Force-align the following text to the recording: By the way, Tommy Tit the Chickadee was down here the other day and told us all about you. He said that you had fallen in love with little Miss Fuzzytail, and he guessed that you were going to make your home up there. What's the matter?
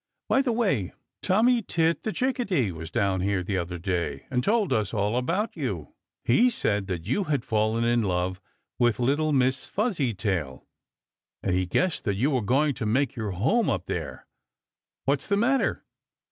By 0.27 0.41
the 0.41 0.51
way, 0.51 0.93
Tommy 1.21 1.61
Tit 1.61 2.01
the 2.01 2.11
Chickadee 2.11 2.71
was 2.71 2.89
down 2.89 3.21
here 3.21 3.43
the 3.43 3.59
other 3.59 3.77
day 3.77 4.25
and 4.31 4.43
told 4.43 4.73
us 4.73 4.95
all 4.95 5.15
about 5.15 5.55
you. 5.55 5.93
He 6.25 6.49
said 6.49 6.87
that 6.87 7.05
you 7.05 7.25
had 7.25 7.45
fallen 7.45 7.83
in 7.83 8.01
love 8.01 8.41
with 8.79 8.97
little 8.97 9.31
Miss 9.31 9.67
Fuzzytail, 9.67 10.65
and 11.43 11.53
he 11.53 11.67
guessed 11.67 12.03
that 12.05 12.15
you 12.15 12.31
were 12.31 12.41
going 12.41 12.73
to 12.81 12.85
make 12.87 13.15
your 13.15 13.29
home 13.29 13.69
up 13.69 13.85
there. 13.85 14.25
What's 15.05 15.27
the 15.27 15.37
matter? 15.37 15.85